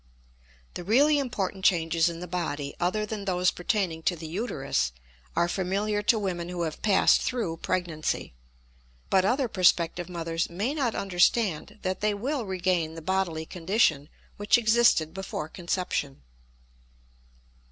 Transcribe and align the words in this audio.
The 0.73 0.83
really 0.83 1.19
important 1.19 1.63
changes 1.63 2.09
in 2.09 2.21
the 2.21 2.27
body, 2.27 2.73
other 2.79 3.05
than 3.05 3.25
those 3.25 3.51
pertaining 3.51 4.01
to 4.01 4.15
the 4.15 4.25
uterus, 4.25 4.93
are 5.35 5.47
familiar 5.47 6.01
to 6.01 6.17
women 6.17 6.49
who 6.49 6.63
have 6.63 6.81
passed 6.81 7.21
through 7.21 7.57
pregnancy; 7.57 8.33
but 9.11 9.25
other 9.25 9.47
prospective 9.47 10.09
mothers 10.09 10.49
may 10.49 10.73
not 10.73 10.95
understand 10.95 11.77
that 11.83 12.01
they 12.01 12.15
will 12.15 12.47
regain 12.47 12.95
the 12.95 13.01
bodily 13.03 13.45
condition 13.45 14.09
which 14.37 14.57
existed 14.57 15.13
before 15.13 15.47
conception. 15.47 16.23